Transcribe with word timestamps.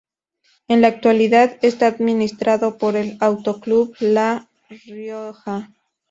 En 0.67 0.81
la 0.81 0.87
actualidad 0.87 1.59
está 1.61 1.85
administrado 1.85 2.79
por 2.79 2.95
el 2.95 3.17
Auto 3.19 3.59
Club 3.59 3.95
La 3.99 4.49
Rioja. 4.87 5.69